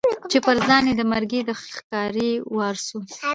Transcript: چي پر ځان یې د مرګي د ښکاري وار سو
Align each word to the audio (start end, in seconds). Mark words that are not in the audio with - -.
چي 0.31 0.37
پر 0.45 0.57
ځان 0.67 0.83
یې 0.89 0.93
د 0.97 1.01
مرګي 1.11 1.39
د 1.45 1.51
ښکاري 1.61 2.31
وار 2.55 2.75
سو 2.87 2.97